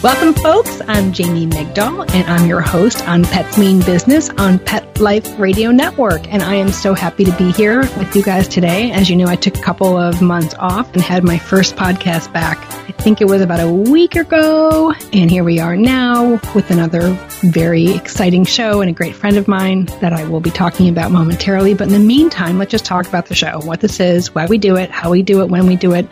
[0.00, 0.80] Welcome, folks.
[0.86, 5.72] I'm Jamie Migdal, and I'm your host on Pets Mean Business on Pet Life Radio
[5.72, 6.32] Network.
[6.32, 8.92] And I am so happy to be here with you guys today.
[8.92, 12.32] As you know, I took a couple of months off and had my first podcast
[12.32, 12.58] back.
[12.88, 14.92] I think it was about a week ago.
[15.12, 19.48] And here we are now with another very exciting show and a great friend of
[19.48, 21.74] mine that I will be talking about momentarily.
[21.74, 24.58] But in the meantime, let's just talk about the show, what this is, why we
[24.58, 26.06] do it, how we do it, when we do it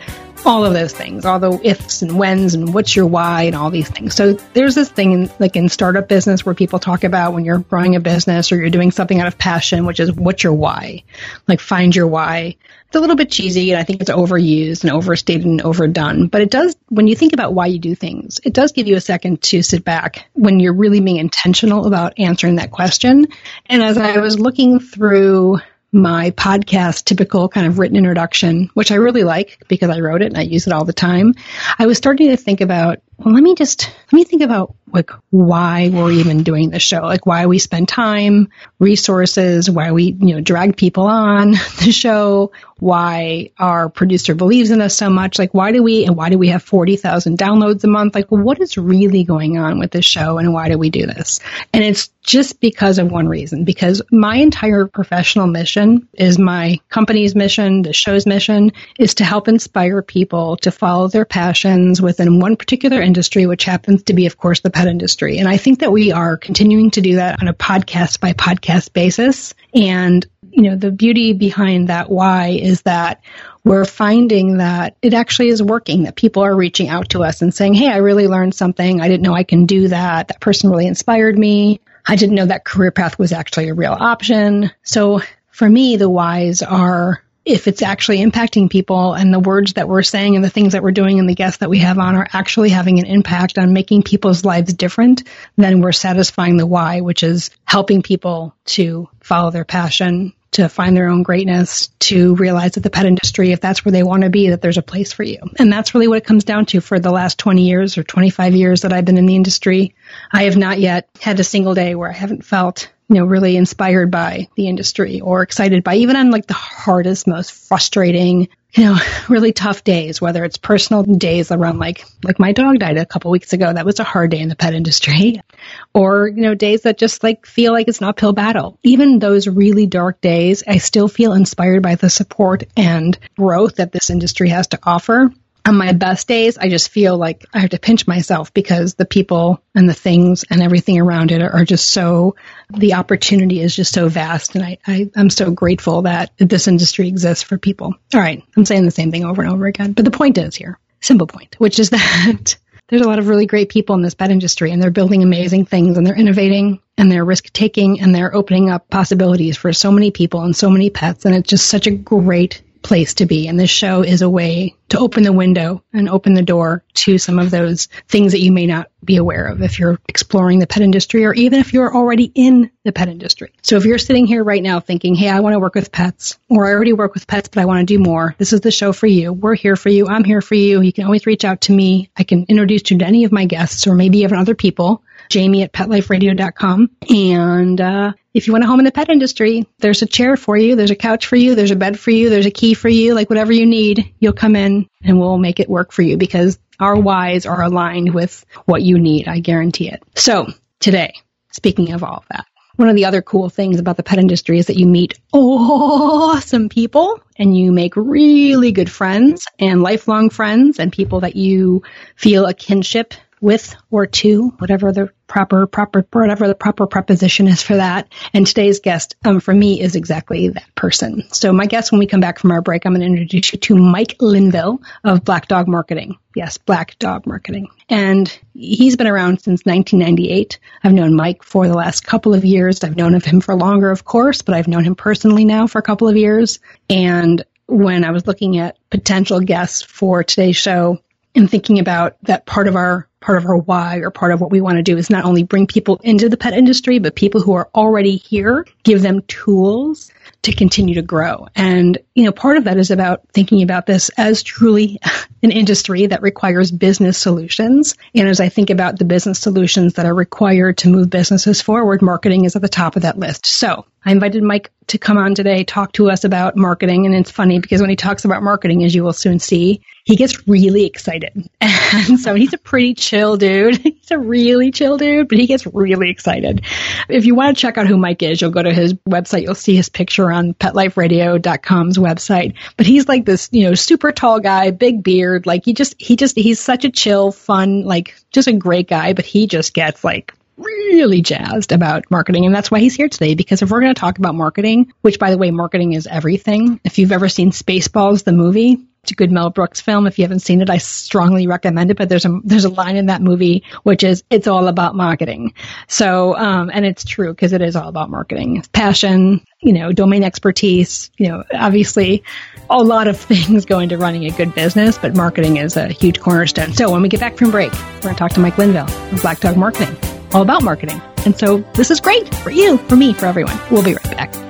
[0.45, 3.69] all of those things, all the ifs and whens and what's your why and all
[3.69, 4.15] these things.
[4.15, 7.59] So there's this thing in, like in startup business where people talk about when you're
[7.59, 11.03] growing a business or you're doing something out of passion, which is what's your why?
[11.47, 12.55] Like find your why.
[12.87, 16.41] It's a little bit cheesy and I think it's overused and overstated and overdone, but
[16.41, 19.01] it does, when you think about why you do things, it does give you a
[19.01, 23.27] second to sit back when you're really being intentional about answering that question.
[23.65, 25.59] And as I was looking through
[25.97, 30.27] my podcast typical kind of written introduction, which I really like because I wrote it
[30.27, 31.33] and I use it all the time,
[31.77, 35.09] I was starting to think about, well, let me just, let me think about like
[35.31, 40.35] why we're even doing this show, like why we spend time, resources, why we, you
[40.35, 41.51] know, drag people on
[41.83, 46.15] the show, why our producer believes in us so much, like why do we, and
[46.15, 48.15] why do we have 40,000 downloads a month?
[48.15, 51.39] Like what is really going on with this show and why do we do this?
[51.73, 57.35] And it's just because of one reason, because my entire professional mission is my company's
[57.35, 62.57] mission, the show's mission is to help inspire people to follow their passions within one
[62.57, 65.37] particular industry, which happens to be, of course, the pet industry.
[65.37, 68.93] And I think that we are continuing to do that on a podcast by podcast
[68.93, 69.53] basis.
[69.73, 70.25] And,
[70.57, 73.21] you know, the beauty behind that why is that
[73.63, 77.53] we're finding that it actually is working, that people are reaching out to us and
[77.53, 78.99] saying, Hey, I really learned something.
[78.99, 80.29] I didn't know I can do that.
[80.29, 81.79] That person really inspired me.
[82.07, 84.71] I didn't know that career path was actually a real option.
[84.81, 89.87] So for me, the whys are if it's actually impacting people and the words that
[89.87, 92.15] we're saying and the things that we're doing and the guests that we have on
[92.15, 95.23] are actually having an impact on making people's lives different,
[95.55, 100.95] then we're satisfying the why, which is helping people to follow their passion, to find
[100.95, 104.29] their own greatness, to realize that the pet industry, if that's where they want to
[104.29, 105.39] be, that there's a place for you.
[105.59, 108.53] And that's really what it comes down to for the last 20 years or 25
[108.53, 109.95] years that I've been in the industry.
[110.31, 113.55] I have not yet had a single day where I haven't felt you know, really
[113.55, 118.85] inspired by the industry or excited by even on like the hardest, most frustrating, you
[118.85, 118.97] know,
[119.29, 123.31] really tough days, whether it's personal days around like, like my dog died a couple
[123.31, 123.71] weeks ago.
[123.71, 125.41] That was a hard day in the pet industry
[125.93, 128.77] or, you know, days that just like feel like it's an uphill battle.
[128.83, 133.91] Even those really dark days, I still feel inspired by the support and growth that
[133.91, 135.31] this industry has to offer
[135.67, 139.05] on my best days, I just feel like I have to pinch myself because the
[139.05, 142.35] people and the things and everything around it are just so,
[142.69, 144.55] the opportunity is just so vast.
[144.55, 147.93] And I, I, am so grateful that this industry exists for people.
[148.13, 148.41] All right.
[148.55, 149.91] I'm saying the same thing over and over again.
[149.91, 152.55] But the point is here, simple point, which is that
[152.87, 155.65] there's a lot of really great people in this pet industry and they're building amazing
[155.65, 159.91] things and they're innovating and they're risk taking and they're opening up possibilities for so
[159.91, 161.25] many people and so many pets.
[161.25, 163.47] And it's just such a great place to be.
[163.47, 167.17] And this show is a way to open the window and open the door to
[167.17, 170.67] some of those things that you may not be aware of if you're exploring the
[170.67, 173.53] pet industry or even if you're already in the pet industry.
[173.61, 176.37] So if you're sitting here right now thinking, hey, I want to work with pets,
[176.49, 178.71] or I already work with pets, but I want to do more, this is the
[178.71, 179.33] show for you.
[179.33, 180.07] We're here for you.
[180.07, 180.81] I'm here for you.
[180.81, 182.09] You can always reach out to me.
[182.15, 185.63] I can introduce you to any of my guests or maybe even other people jamie
[185.63, 186.89] at petliferadio.com.
[187.09, 190.57] And uh, if you want a home in the pet industry, there's a chair for
[190.57, 192.89] you, there's a couch for you, there's a bed for you, there's a key for
[192.89, 196.17] you, like whatever you need, you'll come in and we'll make it work for you
[196.17, 199.27] because our whys are aligned with what you need.
[199.27, 200.03] I guarantee it.
[200.15, 200.47] So
[200.79, 201.13] today,
[201.51, 202.45] speaking of all of that,
[202.77, 206.69] one of the other cool things about the pet industry is that you meet awesome
[206.69, 211.81] people and you make really good friends and lifelong friends and people that you
[212.15, 217.61] feel a kinship with or to, whatever the proper proper whatever the proper preposition is
[217.61, 218.11] for that.
[218.33, 221.23] And today's guest, um, for me, is exactly that person.
[221.31, 223.59] So my guest, when we come back from our break, I'm going to introduce you
[223.59, 226.17] to Mike Linville of Black Dog Marketing.
[226.35, 230.59] Yes, Black Dog Marketing, and he's been around since 1998.
[230.83, 232.83] I've known Mike for the last couple of years.
[232.83, 235.79] I've known of him for longer, of course, but I've known him personally now for
[235.79, 236.59] a couple of years.
[236.89, 240.99] And when I was looking at potential guests for today's show,
[241.37, 244.51] and thinking about that part of our part of our why or part of what
[244.51, 247.41] we want to do is not only bring people into the pet industry, but people
[247.41, 250.11] who are already here, give them tools
[250.43, 251.47] to continue to grow.
[251.55, 254.99] And, you know, part of that is about thinking about this as truly
[255.43, 257.95] an industry that requires business solutions.
[258.15, 262.01] And as I think about the business solutions that are required to move businesses forward,
[262.01, 263.45] marketing is at the top of that list.
[263.45, 267.05] So I invited Mike to come on today, talk to us about marketing.
[267.05, 270.15] And it's funny because when he talks about marketing, as you will soon see, he
[270.15, 271.49] gets really excited.
[272.09, 273.77] And so he's a pretty chill dude.
[274.07, 276.65] He's a really chill dude, but he gets really excited.
[277.07, 279.43] If you want to check out who Mike is, you'll go to his website.
[279.43, 282.55] You'll see his picture on petliferadio.com's website.
[282.77, 285.45] But he's like this, you know, super tall guy, big beard.
[285.45, 289.13] Like he just, he just, he's such a chill, fun, like just a great guy,
[289.13, 292.45] but he just gets like really jazzed about marketing.
[292.45, 295.19] And that's why he's here today, because if we're going to talk about marketing, which
[295.19, 296.79] by the way, marketing is everything.
[296.83, 298.79] If you've ever seen Spaceballs, the movie,
[299.15, 300.07] good Mel Brooks film.
[300.07, 301.97] If you haven't seen it, I strongly recommend it.
[301.97, 305.53] But there's a there's a line in that movie which is it's all about marketing.
[305.87, 310.23] So um, and it's true because it is all about marketing, passion, you know, domain
[310.23, 311.11] expertise.
[311.17, 312.23] You know, obviously,
[312.69, 316.19] a lot of things go into running a good business, but marketing is a huge
[316.19, 316.73] cornerstone.
[316.73, 319.17] So when we get back from break, we're going to talk to Mike Linville from
[319.19, 319.95] Black Dog Marketing,
[320.33, 321.01] all about marketing.
[321.25, 323.59] And so this is great for you, for me, for everyone.
[323.69, 324.46] We'll be right back.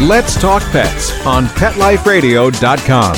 [0.00, 3.16] Let's Talk Pets on PetLifeRadio.com.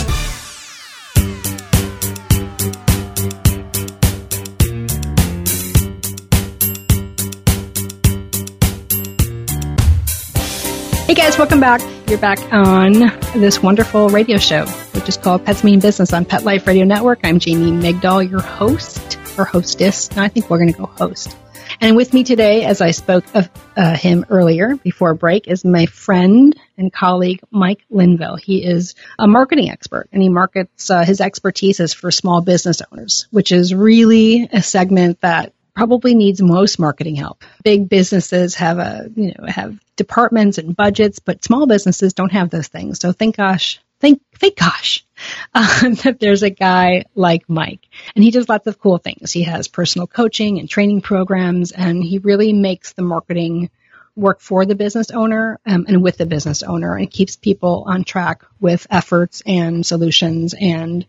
[11.07, 11.83] Hey guys, welcome back.
[12.09, 12.93] You're back on
[13.39, 17.21] this wonderful radio show, which is called Pets Mean Business on Pet Life Radio Network.
[17.25, 20.09] I'm Jamie Migdal, your host or hostess.
[20.17, 21.37] I think we're going to go host.
[21.81, 25.87] And with me today, as I spoke of uh, him earlier before break, is my
[25.87, 28.37] friend and colleague Mike Linville.
[28.37, 32.83] He is a marketing expert, and he markets uh, his expertise is for small business
[32.93, 37.45] owners, which is really a segment that probably needs most marketing help.
[37.65, 42.51] Big businesses have a you know have departments and budgets, but small businesses don't have
[42.51, 43.01] those things.
[43.01, 45.03] So thank gosh, thank thank gosh
[45.55, 49.33] um, that there's a guy like Mike, and he does lots of cool things.
[49.33, 53.71] He has personal coaching and training programs, and he really makes the marketing
[54.17, 58.05] work for the business owner um, and with the business owner, and keeps people on
[58.05, 61.07] track with efforts and solutions and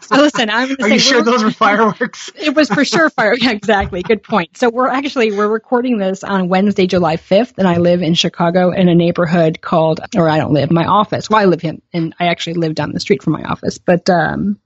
[0.01, 0.89] so listen, I'm going to say.
[0.89, 2.31] Are you sure those were fireworks?
[2.35, 3.35] it was for sure fire.
[3.37, 4.03] Yeah, exactly.
[4.03, 4.57] Good point.
[4.57, 8.71] So we're actually we're recording this on Wednesday, July 5th, and I live in Chicago
[8.71, 11.29] in a neighborhood called, or I don't live, my office.
[11.29, 14.09] Well, I live in, and I actually live down the street from my office, but
[14.09, 14.59] um,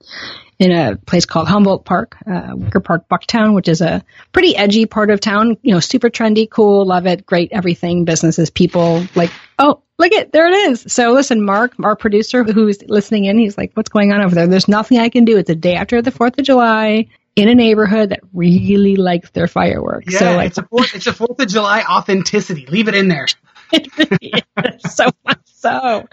[0.59, 4.85] in a place called Humboldt Park, uh, Wicker Park, Bucktown, which is a pretty edgy
[4.85, 5.57] part of town.
[5.61, 9.05] You know, super trendy, cool, love it, great everything, businesses, people.
[9.15, 10.85] Like, oh, look it, there it is.
[10.87, 14.47] So listen, Mark, our producer who's listening in, he's like, what's going on over there?
[14.47, 15.37] There's nothing I can do.
[15.37, 19.47] It's a day after the 4th of July in a neighborhood that really likes their
[19.47, 20.13] fireworks.
[20.13, 22.65] Yeah, so like, it's a fourth, it's a Fourth of July authenticity.
[22.67, 23.27] Leave it in there.
[24.89, 26.07] so much so.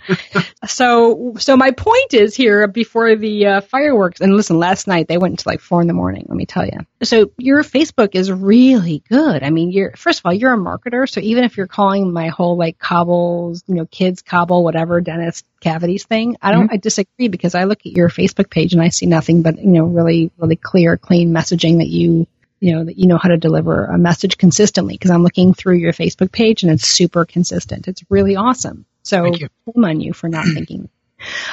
[0.67, 4.21] So, so my point is here before the uh, fireworks.
[4.21, 6.27] And listen, last night they went until like four in the morning.
[6.29, 6.79] Let me tell you.
[7.03, 9.43] So your Facebook is really good.
[9.43, 11.09] I mean, you're first of all you're a marketer.
[11.09, 15.45] So even if you're calling my whole like cobbles, you know, kids cobble, whatever, dentist
[15.61, 16.67] cavities thing, I don't.
[16.67, 16.75] Mm-hmm.
[16.75, 19.71] I disagree because I look at your Facebook page and I see nothing but you
[19.71, 22.27] know really really clear, clean messaging that you
[22.61, 25.79] you know that you know how to deliver a message consistently because I'm looking through
[25.79, 27.89] your Facebook page and it's super consistent.
[27.89, 28.87] It's really awesome.
[29.03, 29.49] So shame
[29.85, 30.89] on you for not thinking.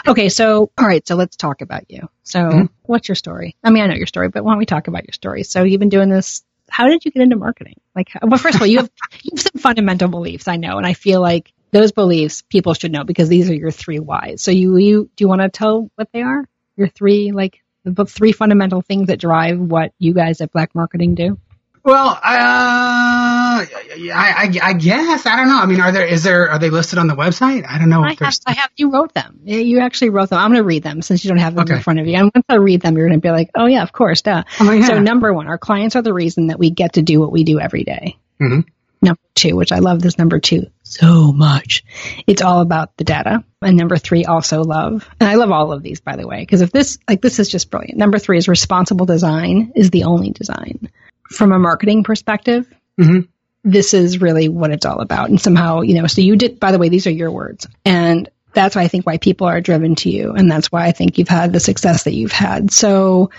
[0.08, 2.10] Okay, so all right, so let's talk about you.
[2.24, 2.65] So, mm-hmm.
[2.84, 3.56] what's your story?
[3.63, 5.44] I mean, I know your story, but why don't we talk about your story?
[5.44, 6.44] So, you've been doing this.
[6.70, 7.79] How did you get into marketing?
[7.96, 8.89] Like, well, first of all, you have
[9.22, 12.91] you have some fundamental beliefs, I know, and I feel like those beliefs people should
[12.91, 14.41] know because these are your three whys.
[14.41, 16.46] So, you you do you want to tell what they are?
[16.75, 21.15] Your three like the three fundamental things that drive what you guys at Black Marketing
[21.15, 21.39] do?
[21.84, 25.60] Well, uh, I, I, I, guess I don't know.
[25.60, 27.66] I mean, are there is there are they listed on the website?
[27.68, 28.04] I don't know.
[28.04, 28.72] I have, I have.
[28.75, 29.39] You wrote them.
[29.44, 30.39] You actually wrote them.
[30.39, 31.75] I'm going to read them since you don't have them okay.
[31.75, 32.16] in front of you.
[32.16, 34.44] And once I read them, you're going to be like, oh yeah, of course, duh.
[34.60, 34.88] Oh, yeah.
[34.88, 37.44] So number one, our clients are the reason that we get to do what we
[37.44, 38.18] do every day.
[38.42, 38.62] Mm-hmm.
[39.01, 41.86] Number two, which I love this number two so much.
[42.28, 43.44] It's all about the data.
[43.62, 45.10] And number three, also love.
[45.22, 47.48] And I love all of these, by the way, because if this, like, this is
[47.48, 47.98] just brilliant.
[47.98, 50.89] Number three is responsible design is the only design.
[51.30, 52.68] From a marketing perspective,
[53.00, 53.30] mm-hmm.
[53.63, 55.30] This is really what it's all about.
[55.30, 57.68] And somehow, you know, so you did, by the way, these are your words.
[57.86, 60.34] And that's why I think why people are driven to you.
[60.34, 62.72] And that's why I think you've had the success that you've had.
[62.72, 63.30] So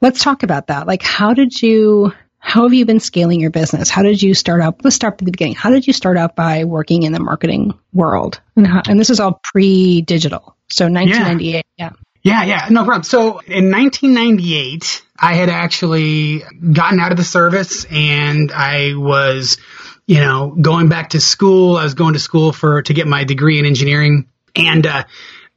[0.00, 0.86] let's talk about that.
[0.86, 3.88] Like, how did you, how have you been scaling your business?
[3.88, 4.84] How did you start out?
[4.84, 5.54] Let's start at the beginning.
[5.54, 8.40] How did you start out by working in the marketing world?
[8.56, 10.56] And, how, and this is all pre-digital.
[10.68, 11.64] So 1998.
[11.76, 11.90] Yeah.
[12.22, 13.04] Yeah, yeah, no problem.
[13.04, 19.58] So in 1998, I had actually gotten out of the service and I was,
[20.06, 21.76] you know, going back to school.
[21.76, 25.04] I was going to school for to get my degree in engineering, and uh,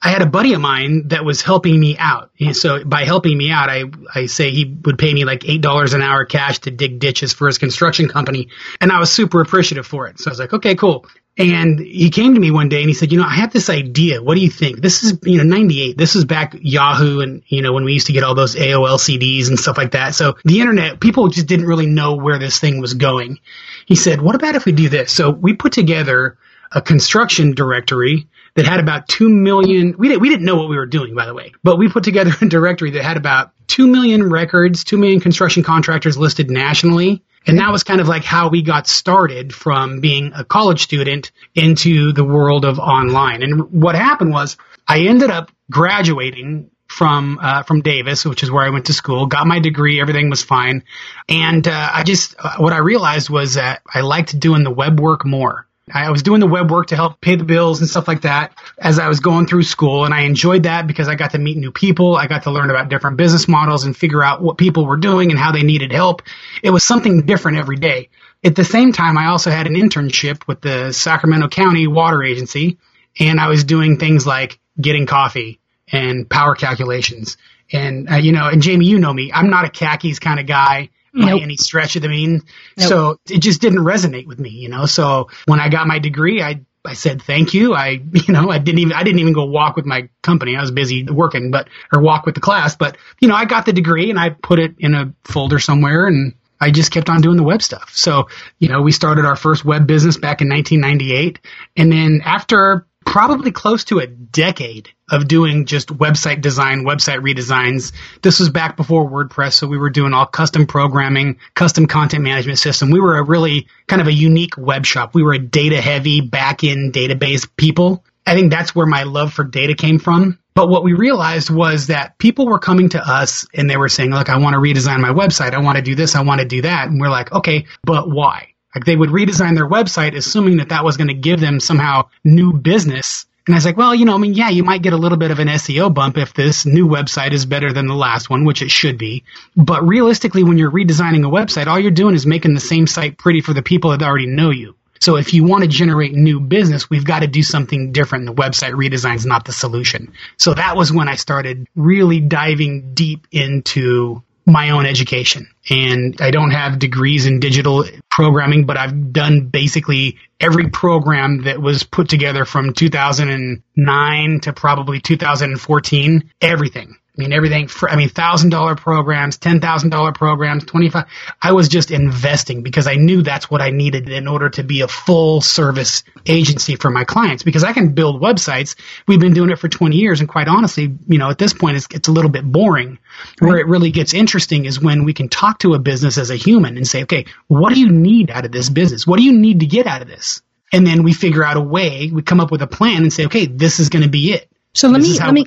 [0.03, 2.31] I had a buddy of mine that was helping me out.
[2.39, 5.93] And so by helping me out, I, I say he would pay me like $8
[5.93, 8.49] an hour cash to dig ditches for his construction company.
[8.79, 10.19] And I was super appreciative for it.
[10.19, 11.05] So I was like, okay, cool.
[11.37, 13.69] And he came to me one day and he said, you know, I have this
[13.69, 14.21] idea.
[14.21, 14.81] What do you think?
[14.81, 15.97] This is, you know, 98.
[15.97, 18.97] This is back Yahoo and, you know, when we used to get all those AOL
[18.97, 20.13] CDs and stuff like that.
[20.13, 23.39] So the internet, people just didn't really know where this thing was going.
[23.85, 25.11] He said, what about if we do this?
[25.11, 26.37] So we put together
[26.71, 30.77] a construction directory that had about 2 million we didn't we didn't know what we
[30.77, 33.87] were doing by the way but we put together a directory that had about 2
[33.87, 38.49] million records 2 million construction contractors listed nationally and that was kind of like how
[38.49, 43.95] we got started from being a college student into the world of online and what
[43.95, 48.87] happened was i ended up graduating from uh, from Davis, which is where I went
[48.87, 49.25] to school.
[49.25, 50.83] Got my degree, everything was fine,
[51.29, 54.99] and uh, I just uh, what I realized was that I liked doing the web
[54.99, 55.67] work more.
[55.91, 58.53] I was doing the web work to help pay the bills and stuff like that
[58.77, 60.05] as I was going through school.
[60.05, 62.15] And I enjoyed that because I got to meet new people.
[62.15, 65.31] I got to learn about different business models and figure out what people were doing
[65.31, 66.21] and how they needed help.
[66.61, 68.09] It was something different every day.
[68.43, 72.77] At the same time, I also had an internship with the Sacramento County Water Agency
[73.19, 75.59] and I was doing things like getting coffee
[75.91, 77.37] and power calculations.
[77.71, 80.45] And, uh, you know, and Jamie, you know me, I'm not a khakis kind of
[80.45, 81.41] guy by Nope.
[81.41, 82.41] any stretch of the mean.
[82.77, 82.87] Nope.
[82.87, 84.85] So it just didn't resonate with me, you know.
[84.85, 87.73] So when I got my degree, I I said thank you.
[87.73, 90.55] I you know I didn't even I didn't even go walk with my company.
[90.55, 92.75] I was busy working, but or walk with the class.
[92.75, 96.07] But you know I got the degree and I put it in a folder somewhere
[96.07, 96.33] and.
[96.63, 97.89] I just kept on doing the web stuff.
[97.95, 98.27] So,
[98.59, 101.39] you know, we started our first web business back in 1998.
[101.75, 107.91] And then after probably close to a decade of doing just website design, website redesigns.
[108.21, 112.59] This was back before WordPress, so we were doing all custom programming, custom content management
[112.59, 112.91] system.
[112.91, 115.13] We were a really kind of a unique web shop.
[115.13, 118.03] We were a data heavy back end database people.
[118.25, 120.37] I think that's where my love for data came from.
[120.53, 124.11] But what we realized was that people were coming to us and they were saying,
[124.11, 125.53] look, I want to redesign my website.
[125.53, 126.15] I want to do this.
[126.15, 126.87] I want to do that.
[126.87, 128.50] And we're like, okay, but why?
[128.75, 132.09] Like they would redesign their website assuming that that was going to give them somehow
[132.23, 133.25] new business.
[133.47, 135.17] And I was like, well, you know, I mean, yeah, you might get a little
[135.17, 138.45] bit of an SEO bump if this new website is better than the last one,
[138.45, 139.23] which it should be.
[139.55, 143.17] But realistically, when you're redesigning a website, all you're doing is making the same site
[143.17, 144.75] pretty for the people that already know you.
[145.01, 148.27] So if you want to generate new business, we've got to do something different.
[148.27, 150.13] The website redesign is not the solution.
[150.37, 155.47] So that was when I started really diving deep into my own education.
[155.69, 161.61] And I don't have degrees in digital programming, but I've done basically every program that
[161.61, 166.97] was put together from 2009 to probably 2014, everything.
[167.17, 167.67] I mean, everything.
[167.67, 171.07] For, I mean, thousand dollar programs, ten thousand dollar programs, twenty five.
[171.41, 174.79] I was just investing because I knew that's what I needed in order to be
[174.79, 177.43] a full service agency for my clients.
[177.43, 178.75] Because I can build websites.
[179.07, 181.75] We've been doing it for twenty years, and quite honestly, you know, at this point,
[181.75, 182.97] it's it's a little bit boring.
[183.39, 186.37] Where it really gets interesting is when we can talk to a business as a
[186.37, 189.05] human and say, okay, what do you need out of this business?
[189.05, 190.41] What do you need to get out of this?
[190.71, 192.09] And then we figure out a way.
[192.11, 194.49] We come up with a plan and say, okay, this is going to be it.
[194.73, 195.43] So let me this me is how let me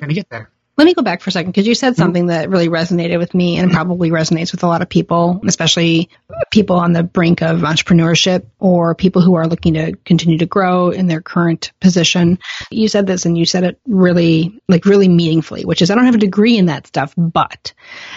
[0.77, 0.95] we're going to get there.
[0.95, 2.01] Let me go back for a second because you said mm-hmm.
[2.01, 6.09] something that really resonated with me and probably resonates with a lot of people, especially
[6.51, 10.89] people on the brink of entrepreneurship or people who are looking to continue to grow
[10.89, 12.39] in their current position.
[12.69, 16.05] You said this and you said it really, like really meaningfully, which is I don't
[16.05, 17.73] have a degree in that stuff, but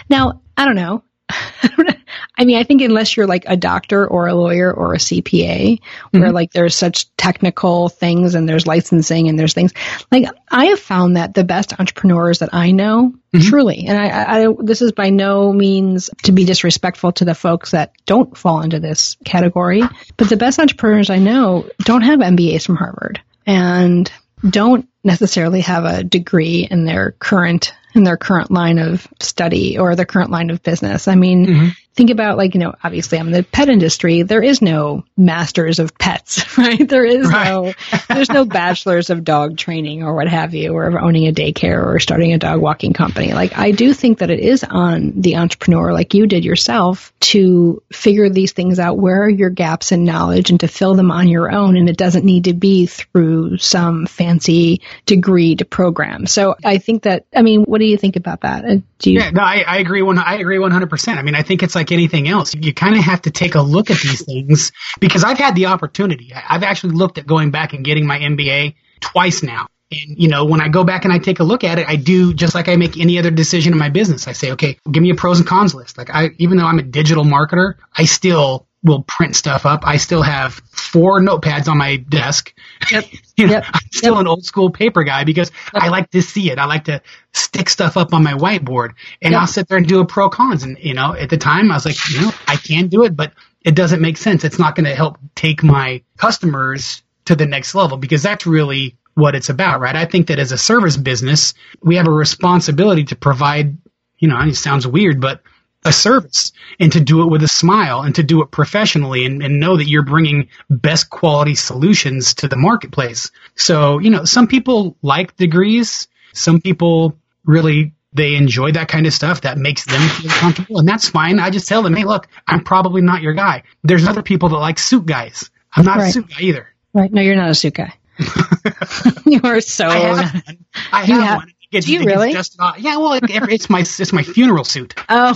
[0.08, 1.02] now I don't know.
[1.28, 1.97] I
[2.44, 6.22] mean, I think unless you're like a doctor or a lawyer or a CPA, where
[6.22, 6.34] mm-hmm.
[6.34, 9.72] like there's such technical things and there's licensing and there's things
[10.12, 13.48] like I have found that the best entrepreneurs that I know, mm-hmm.
[13.48, 17.34] truly, and I, I, I, this is by no means to be disrespectful to the
[17.34, 19.82] folks that don't fall into this category,
[20.16, 24.10] but the best entrepreneurs I know don't have MBAs from Harvard and
[24.48, 29.96] don't necessarily have a degree in their current in their current line of study or
[29.96, 31.08] their current line of business.
[31.08, 31.68] I mean, mm-hmm.
[31.94, 34.22] think about like, you know, obviously I'm in the pet industry.
[34.22, 36.86] There is no masters of pets, right?
[36.88, 37.72] There is no,
[38.08, 41.84] there's no bachelors of dog training or what have you, or of owning a daycare
[41.84, 43.32] or starting a dog walking company.
[43.32, 47.82] Like, I do think that it is on the entrepreneur, like you did yourself, to
[47.90, 48.98] figure these things out.
[48.98, 51.76] Where are your gaps in knowledge and to fill them on your own?
[51.76, 56.26] And it doesn't need to be through some fancy degree to program.
[56.26, 58.64] So I think that, I mean, what do you think about that?
[58.64, 60.02] Uh, Do you, Yeah, no, I, I agree.
[60.02, 61.18] One, I agree one hundred percent.
[61.18, 62.54] I mean, I think it's like anything else.
[62.54, 65.66] You kind of have to take a look at these things because I've had the
[65.66, 66.32] opportunity.
[66.34, 69.68] I've actually looked at going back and getting my MBA twice now.
[69.90, 71.96] And you know, when I go back and I take a look at it, I
[71.96, 74.28] do just like I make any other decision in my business.
[74.28, 75.96] I say, okay, give me a pros and cons list.
[75.96, 79.82] Like I, even though I'm a digital marketer, I still will print stuff up.
[79.86, 82.54] I still have four notepads on my desk.
[82.90, 83.04] Yep.
[83.36, 83.64] you know, Yep.
[83.72, 86.58] I'm still an old school paper guy because I like to see it.
[86.58, 87.02] I like to
[87.34, 88.90] stick stuff up on my whiteboard
[89.22, 89.40] and Yep.
[89.40, 90.64] I'll sit there and do a pro cons.
[90.64, 93.14] And, you know, at the time I was like, you know, I can do it,
[93.16, 93.32] but
[93.64, 94.44] it doesn't make sense.
[94.44, 98.96] It's not going to help take my customers to the next level because that's really
[99.14, 99.96] what it's about, right?
[99.96, 103.76] I think that as a service business, we have a responsibility to provide,
[104.18, 105.42] you know, it sounds weird, but
[105.88, 109.42] a service and to do it with a smile and to do it professionally and,
[109.42, 113.30] and know that you're bringing best quality solutions to the marketplace.
[113.56, 116.08] So, you know, some people like degrees.
[116.34, 120.78] Some people really, they enjoy that kind of stuff that makes them feel comfortable.
[120.78, 121.38] And that's fine.
[121.40, 123.62] I just tell them, hey, look, I'm probably not your guy.
[123.82, 125.50] There's other people that like suit guys.
[125.74, 126.68] I'm not a suit guy either.
[126.94, 127.12] right?
[127.12, 127.92] No, you're not a suit guy.
[129.26, 129.86] you are so.
[129.88, 130.58] I have one.
[130.92, 131.48] I have have- one.
[131.48, 132.32] It gets, Do you really?
[132.32, 132.78] dusted off.
[132.78, 134.94] Yeah, well, it, it's my it's my funeral suit.
[135.10, 135.34] Oh,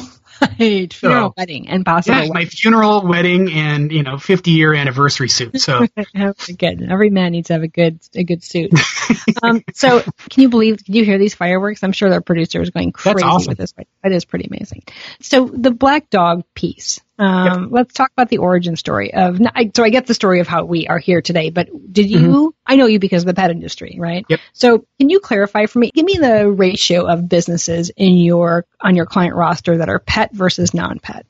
[0.61, 0.93] right.
[0.93, 5.29] Funeral, so, wedding, and possibly yeah, my funeral, wedding, and you know, 50 year anniversary
[5.29, 5.61] suit.
[5.61, 5.87] So
[6.59, 6.83] good.
[6.83, 8.73] Every man needs to have a good a good suit.
[9.43, 10.85] um, so can you believe?
[10.85, 11.83] Can you hear these fireworks?
[11.83, 13.51] I'm sure their producer is going crazy awesome.
[13.51, 13.75] with this.
[14.03, 14.85] That is pretty amazing.
[15.21, 17.01] So the black dog piece.
[17.23, 17.69] Um, yep.
[17.71, 19.39] Let's talk about the origin story of.
[19.77, 22.19] So I get the story of how we are here today, but did you?
[22.19, 22.47] Mm-hmm.
[22.67, 24.27] I know you because of the pet industry, right?
[24.29, 24.41] Yep.
[24.53, 25.93] So can you clarify for me?
[25.95, 30.33] Give me the ratio of businesses in your on your client roster that are pet
[30.33, 31.25] versus non-pet.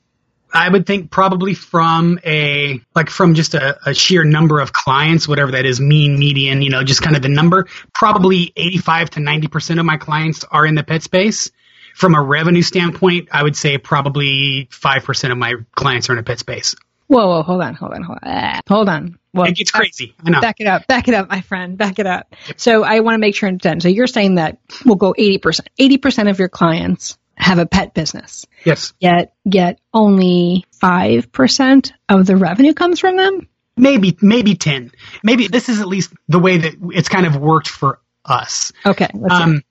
[0.51, 5.27] I would think probably from a like from just a, a, sheer number of clients,
[5.27, 7.67] whatever that is, mean, median, you know, just kind of the number.
[7.93, 11.51] Probably 85 to 90 percent of my clients are in the pet space.
[11.93, 16.19] From a revenue standpoint, I would say probably five percent of my clients are in
[16.19, 16.75] a pet space.
[17.07, 19.19] Whoa, whoa, hold on, hold on, hold on, ah, hold on.
[19.33, 20.15] Well, it gets crazy.
[20.23, 20.41] I know.
[20.41, 22.33] Back it up, back it up, my friend, back it up.
[22.55, 23.81] So I want to make sure and understand.
[23.81, 25.61] So you're saying that we'll go 80%.
[25.79, 28.45] 80% of your clients have a pet business.
[28.63, 28.93] Yes.
[28.99, 33.47] Yet, yet only 5% of the revenue comes from them?
[33.75, 34.91] Maybe, maybe 10.
[35.23, 38.71] Maybe this is at least the way that it's kind of worked for us.
[38.85, 39.09] Okay.
[39.29, 39.63] Um,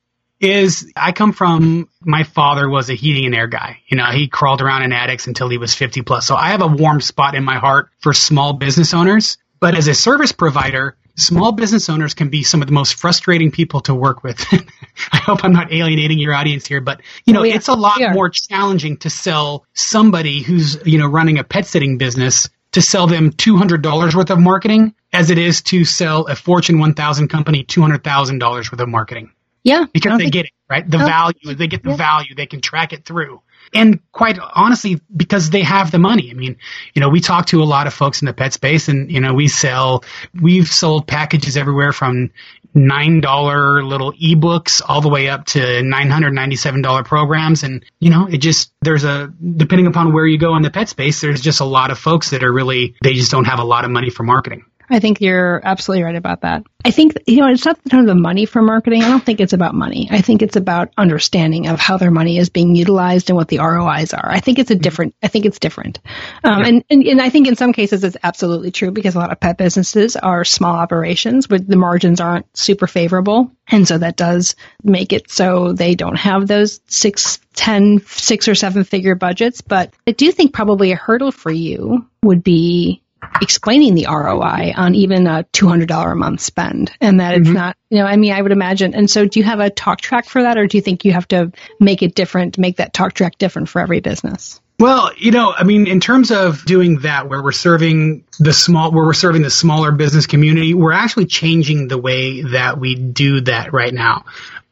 [0.43, 3.79] is I come from my father was a heating and air guy.
[3.87, 6.27] You know, he crawled around in attics until he was 50 plus.
[6.27, 9.39] So I have a warm spot in my heart for small business owners.
[9.61, 13.53] But as a service provider, small business owners can be some of the most frustrating
[13.53, 14.45] people to work with.
[15.13, 18.29] I hope I'm not alienating your audience here, but you know, it's a lot more
[18.29, 23.31] challenging to sell somebody who's, you know, running a pet sitting business to sell them
[23.31, 28.81] $200 worth of marketing as it is to sell a Fortune 1000 company $200,000 worth
[28.81, 29.31] of marketing.
[29.65, 29.87] Yeah.
[29.93, 30.89] Because they get it, right?
[30.89, 31.07] The oh.
[31.07, 31.97] value, they get the yeah.
[31.97, 33.43] value, they can track it through.
[33.75, 36.31] And quite honestly, because they have the money.
[36.31, 36.57] I mean,
[36.95, 39.21] you know, we talk to a lot of folks in the pet space and, you
[39.21, 40.05] know, we sell,
[40.39, 42.31] we've sold packages everywhere from
[42.75, 47.63] $9 little ebooks all the way up to $997 programs.
[47.63, 50.89] And, you know, it just, there's a, depending upon where you go in the pet
[50.89, 53.65] space, there's just a lot of folks that are really, they just don't have a
[53.65, 54.65] lot of money for marketing.
[54.93, 56.65] I think you're absolutely right about that.
[56.85, 59.03] I think, you know, it's not the terms of money for marketing.
[59.03, 60.09] I don't think it's about money.
[60.11, 63.59] I think it's about understanding of how their money is being utilized and what the
[63.59, 64.29] ROIs are.
[64.29, 66.01] I think it's a different, I think it's different.
[66.43, 66.69] Um, yeah.
[66.69, 69.39] and, and, and I think in some cases it's absolutely true because a lot of
[69.39, 73.51] pet businesses are small operations where the margins aren't super favorable.
[73.69, 78.55] And so that does make it so they don't have those six, ten, six or
[78.55, 79.61] seven figure budgets.
[79.61, 83.02] But I do think probably a hurdle for you would be
[83.41, 87.55] explaining the ROI on even a $200 a month spend and that it's mm-hmm.
[87.55, 88.95] not, you know, I mean, I would imagine.
[88.95, 91.13] And so do you have a talk track for that or do you think you
[91.13, 94.61] have to make it different, make that talk track different for every business?
[94.79, 98.91] Well, you know, I mean, in terms of doing that, where we're serving the small,
[98.91, 103.43] where we're serving the smaller business community, we're actually changing the way that we do
[103.43, 104.25] that right now.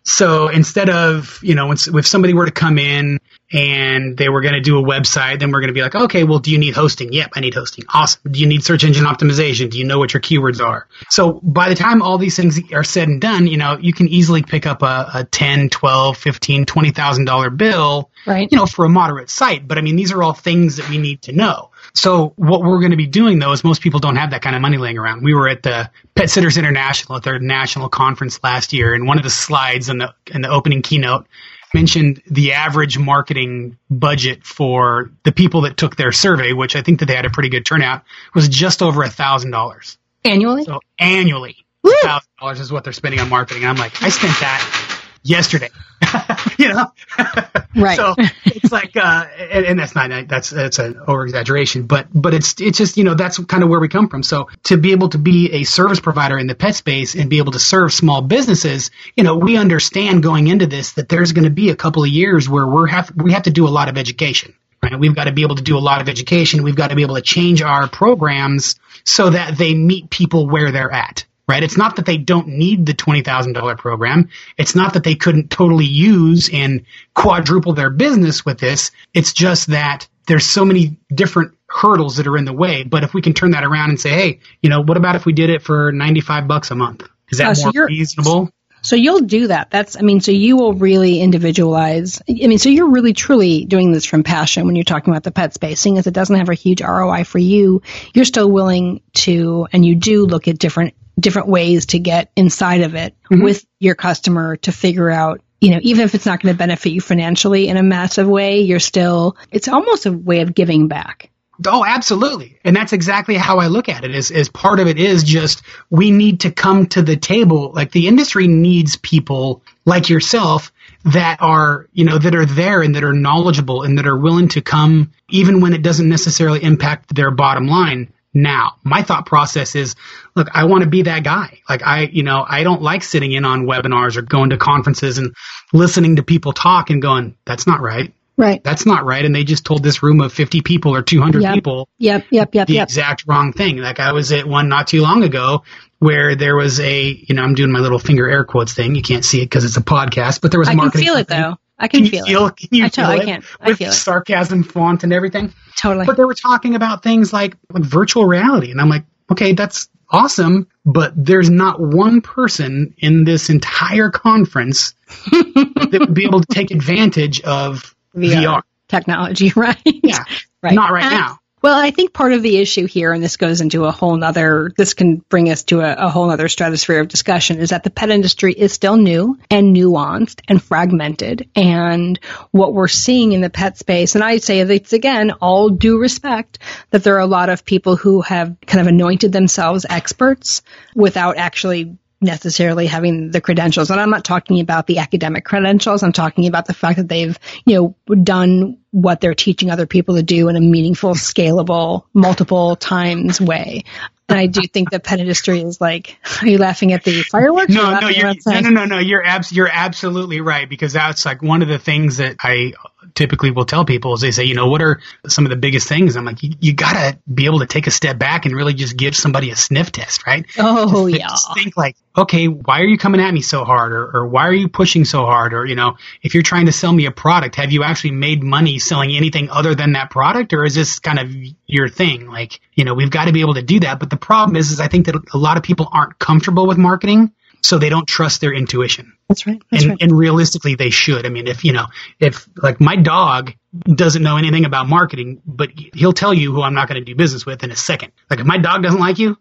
[0.03, 3.21] So instead of, you know, if somebody were to come in
[3.53, 6.23] and they were going to do a website, then we're going to be like, okay,
[6.23, 7.13] well, do you need hosting?
[7.13, 7.85] Yep, I need hosting.
[7.89, 8.21] Awesome.
[8.31, 9.71] Do you need search engine optimization?
[9.71, 10.87] Do you know what your keywords are?
[11.09, 14.07] So by the time all these things are said and done, you know, you can
[14.09, 18.49] easily pick up a, a 10, 12, 15, $20,000 bill, right.
[18.51, 19.67] you know, for a moderate site.
[19.67, 21.71] But I mean, these are all things that we need to know.
[21.93, 24.55] So what we're going to be doing though is most people don't have that kind
[24.55, 25.25] of money laying around.
[25.25, 29.19] We were at the Pet Sitters International at their national conference last year, and one
[29.19, 31.27] of the slides in the in the opening keynote
[31.75, 37.01] mentioned the average marketing budget for the people that took their survey, which I think
[37.01, 38.03] that they had a pretty good turnout,
[38.35, 40.65] was just over a thousand dollars annually.
[40.65, 41.57] So annually,
[42.03, 43.65] thousand dollars is what they're spending on marketing.
[43.65, 45.71] I'm like, I spent that yesterday.
[46.59, 46.93] you know,
[47.77, 47.97] right?
[47.97, 48.15] So
[48.47, 52.61] it's like, uh, and, and, that's not that's that's an over exaggeration, but but it's
[52.61, 54.23] it's just you know that's kind of where we come from.
[54.23, 57.39] So to be able to be a service provider in the pet space and be
[57.39, 61.45] able to serve small businesses, you know, we understand going into this that there's going
[61.45, 63.89] to be a couple of years where we're have we have to do a lot
[63.89, 64.55] of education.
[64.83, 64.99] Right?
[64.99, 66.63] We've got to be able to do a lot of education.
[66.63, 70.73] We've got to be able to change our programs so that they meet people where
[70.73, 71.65] they're at right?
[71.65, 74.29] It's not that they don't need the $20,000 program.
[74.57, 76.85] It's not that they couldn't totally use and
[77.15, 78.93] quadruple their business with this.
[79.15, 82.85] It's just that there's so many different hurdles that are in the way.
[82.85, 85.27] But if we can turn that around and say, hey, you know, what about if
[85.27, 87.03] we did it for 95 bucks a month?
[87.31, 88.51] Is that uh, so more reasonable?
[88.83, 89.71] So you'll do that.
[89.71, 92.23] That's, I mean, so you will really individualize.
[92.29, 95.33] I mean, so you're really truly doing this from passion when you're talking about the
[95.33, 95.81] pet space.
[95.81, 97.83] Seeing as it doesn't have a huge ROI for you,
[98.15, 102.83] you're still willing to, and you do look at different different ways to get inside
[102.83, 103.43] of it mm-hmm.
[103.43, 106.91] with your customer to figure out you know, even if it's not going to benefit
[106.91, 111.31] you financially in a massive way, you're still, it's almost a way of giving back.
[111.67, 112.59] Oh, absolutely.
[112.65, 115.63] And that's exactly how I look at it is, is part of it is just
[115.91, 117.73] we need to come to the table.
[117.75, 120.73] Like the industry needs people like yourself
[121.05, 124.49] that are, you know, that are there and that are knowledgeable and that are willing
[124.49, 128.73] to come even when it doesn't necessarily impact their bottom line now.
[128.85, 129.95] My thought process is,
[130.37, 131.61] look, I want to be that guy.
[131.69, 135.19] Like I, you know, I don't like sitting in on webinars or going to conferences
[135.19, 135.35] and
[135.73, 138.13] listening to people talk and going, that's not right.
[138.37, 138.65] Right.
[138.65, 139.23] That's not right.
[139.25, 141.55] And they just told this room of 50 people or 200 Yep.
[141.55, 142.27] people Yep.
[142.31, 142.55] Yep.
[142.55, 142.67] Yep.
[142.69, 142.89] the Yep.
[142.89, 143.77] exact wrong thing.
[143.77, 145.65] Like I was at one not too long ago
[145.99, 148.95] where there was a, you know, I'm doing my little finger air quotes thing.
[148.95, 151.05] You can't see it because it's a podcast, but there was a I can marketing
[151.07, 151.57] feel it though.
[151.83, 152.57] I can, Can feel, feel, it.
[152.57, 153.43] Can you I feel tell- I can.
[153.61, 153.95] I With feel it.
[153.95, 155.53] sarcasm font and everything.
[155.79, 156.05] Totally.
[156.07, 159.89] But they were talking about things like, like virtual reality, and I'm like, okay, that's
[160.11, 164.95] awesome, but there's not one person in this entire conference
[165.33, 168.63] that would be able to take advantage of VR.
[168.89, 169.79] technology, right?
[169.85, 170.25] Yeah,
[170.63, 170.75] right.
[170.75, 171.39] not right And- now.
[171.63, 174.73] Well, I think part of the issue here, and this goes into a whole nother,
[174.79, 177.91] this can bring us to a, a whole other stratosphere of discussion, is that the
[177.91, 181.51] pet industry is still new and nuanced and fragmented.
[181.55, 182.19] And
[182.51, 186.61] what we're seeing in the pet space, and I'd say it's again, all due respect,
[186.91, 190.63] that there are a lot of people who have kind of anointed themselves experts
[190.95, 193.91] without actually necessarily having the credentials.
[193.91, 196.03] And I'm not talking about the academic credentials.
[196.03, 200.17] I'm talking about the fact that they've, you know, done what they're teaching other people
[200.17, 203.85] to do in a meaningful, scalable, multiple times way.
[204.29, 207.73] And I do think that pet industry is like, are you laughing at the fireworks?
[207.73, 208.09] No, no,
[208.47, 208.99] no, no, no.
[208.99, 212.75] You're abs- you're absolutely right because that's like one of the things that I
[213.15, 215.89] typically will tell people is they say, you know, what are some of the biggest
[215.89, 216.17] things?
[216.17, 218.97] I'm like, you, you gotta be able to take a step back and really just
[218.97, 220.47] give somebody a sniff test, right?
[220.59, 221.29] Oh, Just- yeah.
[221.29, 224.49] Just think like, okay, why are you coming at me so hard, or, or why
[224.49, 227.11] are you pushing so hard, or you know, if you're trying to sell me a
[227.11, 230.99] product, have you actually made money selling anything other than that product, or is this
[230.99, 231.31] kind of
[231.67, 232.27] your thing?
[232.27, 234.01] Like, you know, we've got to be able to do that.
[234.01, 236.79] But the problem is, is I think that a lot of people aren't comfortable with
[236.79, 239.63] marketing, so they don't trust their intuition That's right.
[239.71, 240.03] That's and, right.
[240.03, 241.87] and realistically they should i mean if you know
[242.19, 246.75] if like my dog doesn't know anything about marketing but he'll tell you who i'm
[246.75, 249.19] not going to do business with in a second like if my dog doesn't like
[249.19, 249.37] you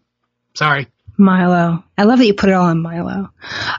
[0.54, 0.88] sorry
[1.20, 1.84] Milo.
[2.00, 3.10] I love that you put it all on Milo.
[3.12, 3.30] All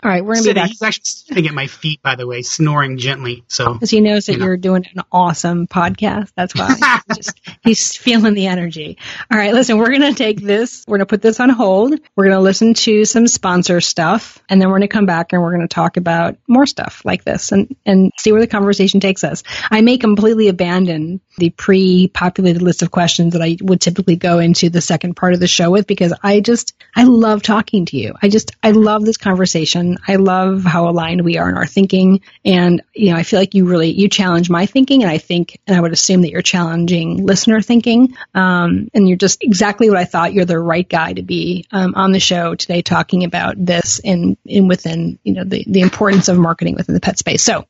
[0.03, 0.69] right, we're going to be back.
[0.69, 4.27] he's actually sitting at my feet by the way snoring gently so Because he knows
[4.27, 4.45] that You know.
[4.45, 6.31] you're doing an awesome podcast.
[6.35, 6.67] That's why
[7.07, 8.99] he's, just, he's feeling the energy.
[9.31, 11.95] All right, listen, we're going to take this, we're going to put this on hold.
[12.15, 15.33] We're going to listen to some sponsor stuff, and then we're going to come back
[15.33, 18.45] and we're going to talk about more stuff like this and, and see where the
[18.45, 19.41] conversation takes us.
[19.71, 24.37] I may completely abandon the pre populated list of questions that I would typically go
[24.37, 27.97] into the second part of the show with because I just, I love talking to
[27.97, 28.10] you.
[28.21, 29.97] I just, I love this conversation.
[30.07, 32.21] I love how aligned we are in our thinking.
[32.45, 35.03] And, you know, I feel like you really, you challenge my thinking.
[35.03, 38.15] And I think, and I would assume that you're challenging listener thinking.
[38.33, 40.33] Um, and you're just exactly what I thought.
[40.33, 44.37] You're the right guy to be um, on the show today talking about this in,
[44.45, 47.43] in within, you know, the, the importance of marketing within the pet space.
[47.43, 47.65] So,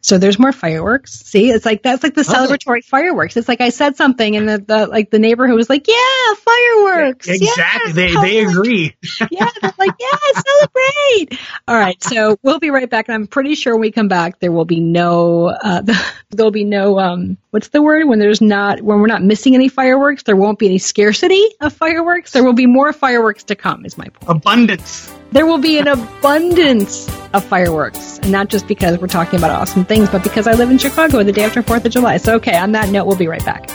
[0.00, 1.12] so there's more fireworks.
[1.12, 3.36] See, it's like that's like the celebratory fireworks.
[3.36, 7.28] It's like I said something, and the, the like the neighborhood was like, "Yeah, fireworks."
[7.28, 8.94] exactly Yeah, they they agree
[9.30, 11.40] yeah, they're like, yeah, celebrate.
[11.66, 14.40] All right, so we'll be right back, and I'm pretty sure when we come back,
[14.40, 15.82] there will be no, uh,
[16.30, 19.68] there'll be no, um, what's the word when there's not when we're not missing any
[19.68, 22.32] fireworks, there won't be any scarcity of fireworks.
[22.32, 23.84] There will be more fireworks to come.
[23.84, 24.38] Is my point.
[24.38, 29.50] abundance There will be an abundance of fireworks, and not just because we're talking about
[29.50, 32.18] awesome things, but because I live in Chicago the day after Fourth of July.
[32.18, 33.68] So, okay, on that note, we'll be right back.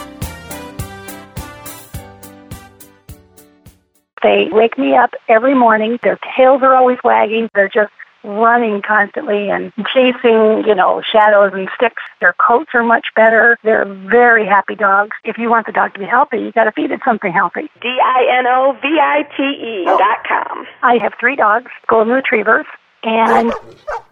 [4.21, 5.99] They wake me up every morning.
[6.01, 7.49] Their tails are always wagging.
[7.53, 7.91] They're just
[8.23, 12.01] running constantly and chasing, you know, shadows and sticks.
[12.21, 13.57] Their coats are much better.
[13.63, 15.11] They're very happy dogs.
[15.25, 17.69] If you want the dog to be healthy, you got to feed it something healthy.
[17.81, 20.65] D-I-N-O-V-I-T-E dot com.
[20.81, 22.65] I have three dogs, golden retrievers,
[23.03, 23.53] and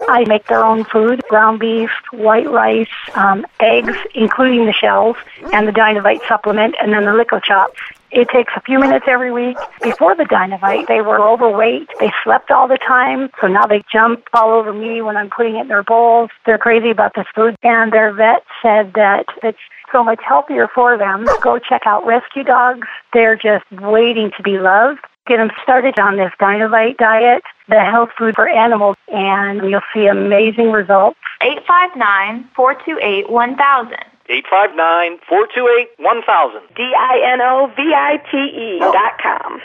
[0.08, 5.16] I make their own food, ground beef, white rice, um, eggs, including the shells,
[5.54, 7.78] and the Dinovite supplement, and then the Lickochops.
[8.12, 9.58] It takes a few minutes every week.
[9.82, 11.88] Before the Dinovite, they were overweight.
[12.00, 15.56] They slept all the time, so now they jump all over me when I'm putting
[15.56, 16.30] it in their bowls.
[16.46, 19.58] They're crazy about this food, and their vet said that it's
[19.94, 21.26] so much healthier for them.
[21.42, 22.88] Go check out Rescue Dogs.
[23.14, 25.00] They're just waiting to be loved.
[25.28, 30.08] Get them started on this Dinovite diet, the health food for animals, and you'll see
[30.08, 31.20] amazing results.
[31.42, 33.98] 859-428-1000.
[34.30, 36.76] 859-428-1000.
[36.76, 39.62] D-I-N-O-V-I-T-E dot com.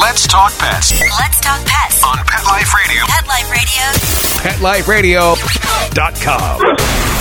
[0.00, 2.02] Let's talk pets Let's talk pets.
[2.04, 3.04] on Pet Life Radio.
[3.06, 3.28] Pet
[4.60, 5.34] Life Radio.
[5.34, 7.11] PetLifeRadio.com.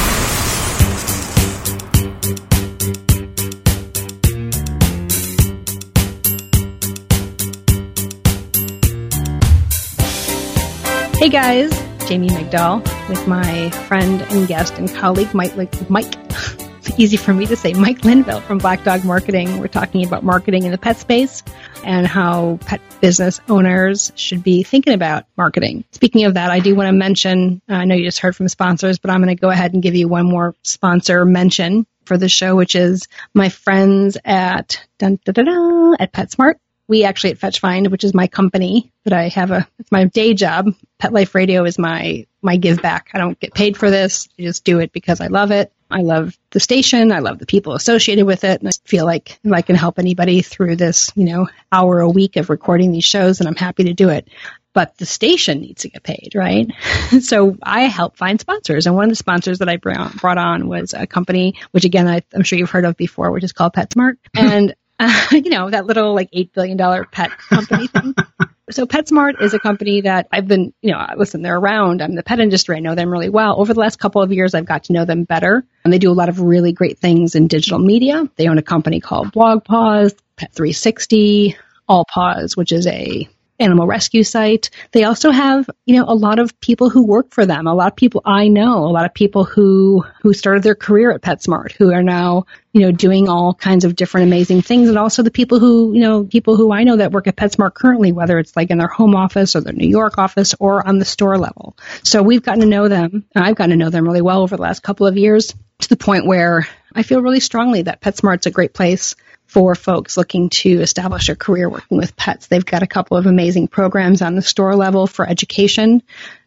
[11.22, 11.70] Hey guys,
[12.08, 15.54] Jamie Migdal with my friend and guest and colleague Mike.
[15.88, 19.60] Mike, it's easy for me to say Mike Linville from Black Dog Marketing.
[19.60, 21.44] We're talking about marketing in the pet space
[21.84, 25.84] and how pet business owners should be thinking about marketing.
[25.92, 27.62] Speaking of that, I do want to mention.
[27.70, 29.84] Uh, I know you just heard from sponsors, but I'm going to go ahead and
[29.84, 35.20] give you one more sponsor mention for the show, which is my friends at dun,
[35.24, 36.56] dun, dun, at PetSmart
[36.92, 40.34] we actually at FetchFind, which is my company that I have a, it's my day
[40.34, 40.68] job.
[41.00, 43.12] Pet Life Radio is my, my give back.
[43.14, 44.28] I don't get paid for this.
[44.38, 45.72] I just do it because I love it.
[45.90, 47.14] I love the station.
[47.14, 48.60] I love the people associated with it.
[48.60, 52.10] And I feel like if I can help anybody through this, you know, hour a
[52.10, 54.28] week of recording these shows, and I'm happy to do it.
[54.74, 56.74] But the station needs to get paid, right?
[57.22, 58.86] so I help find sponsors.
[58.86, 62.22] And one of the sponsors that I brought on was a company, which again, I,
[62.34, 64.18] am sure you've heard of before, which is called PetSmart.
[64.34, 68.16] And uh, you know, that little like $8 billion pet company thing.
[68.70, 72.02] So PetSmart is a company that I've been, you know, listen, they're around.
[72.02, 72.78] I'm the pet industry.
[72.78, 73.60] I know them really well.
[73.60, 75.66] Over the last couple of years, I've got to know them better.
[75.84, 78.30] And they do a lot of really great things in digital media.
[78.38, 81.56] They own a company called BlogPaws, Pet360,
[81.90, 83.28] AllPaws, which is a
[83.62, 84.70] animal rescue site.
[84.92, 87.92] They also have, you know, a lot of people who work for them, a lot
[87.92, 91.72] of people I know, a lot of people who who started their career at PetSmart
[91.74, 95.32] who are now, you know, doing all kinds of different amazing things and also the
[95.32, 98.56] people who, you know, people who I know that work at PetSmart currently, whether it's
[98.56, 101.78] like in their home office or their New York office or on the store level.
[102.04, 103.26] So we've gotten to know them.
[103.36, 105.98] I've gotten to know them really well over the last couple of years to the
[105.98, 109.16] point where I feel really strongly that PetSmart's a great place
[109.52, 112.48] for folks looking to establish a career working with pets.
[112.48, 116.04] They've got a couple of amazing programs on the store level for education.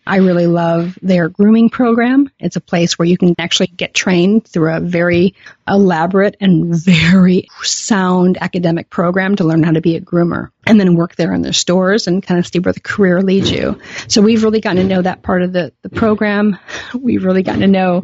[0.07, 2.31] I really love their grooming program.
[2.39, 5.35] It's a place where you can actually get trained through a very
[5.69, 10.97] elaborate and very sound academic program to learn how to be a groomer and then
[10.97, 13.79] work there in their stores and kind of see where the career leads you.
[14.09, 16.59] So we've really gotten to know that part of the, the program.
[16.95, 18.03] We've really gotten to know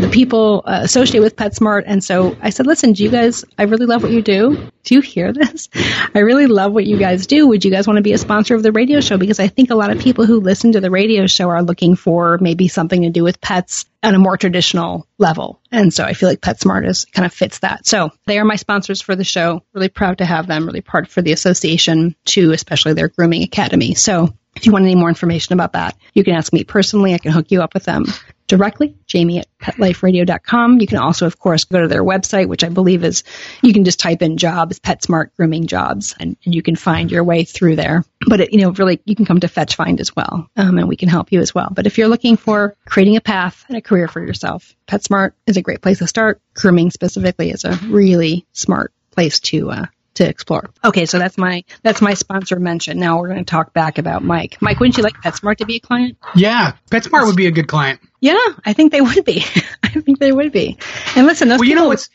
[0.00, 1.84] the people uh, associated with PetSmart.
[1.86, 4.70] And so I said, listen, do you guys, I really love what you do.
[4.82, 5.68] Do you hear this?
[6.14, 7.46] I really love what you guys do.
[7.46, 9.16] Would you guys want to be a sponsor of the radio show?
[9.16, 11.94] Because I think a lot of people who listen to the radio show are looking
[11.94, 15.60] for maybe something to do with pets on a more traditional level.
[15.70, 17.86] And so I feel like PetSmart is kind of fits that.
[17.86, 19.62] So they are my sponsors for the show.
[19.72, 23.94] Really proud to have them, really proud for the association too, especially their grooming academy.
[23.94, 27.14] So if you want any more information about that, you can ask me personally.
[27.14, 28.06] I can hook you up with them
[28.56, 30.80] directly, jamie at petliferadio.com.
[30.80, 33.24] You can also, of course, go to their website, which I believe is,
[33.62, 37.24] you can just type in jobs, PetSmart grooming jobs, and, and you can find your
[37.24, 38.04] way through there.
[38.28, 40.96] But, it, you know, really, you can come to FetchFind as well, um, and we
[40.96, 41.68] can help you as well.
[41.72, 45.56] But if you're looking for creating a path and a career for yourself, PetSmart is
[45.56, 46.40] a great place to start.
[46.54, 50.70] Grooming specifically is a really smart place to uh, to explore.
[50.84, 52.98] Okay, so that's my that's my sponsor mention.
[52.98, 54.58] Now we're going to talk back about Mike.
[54.60, 56.18] Mike, wouldn't you like PetSmart to be a client?
[56.34, 58.00] Yeah, PetSmart would be a good client.
[58.20, 59.44] Yeah, I think they would be.
[59.82, 60.78] I think they would be.
[61.16, 62.10] And listen, those well, people, you know what's